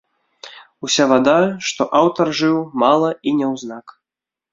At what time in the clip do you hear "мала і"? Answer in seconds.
2.85-3.35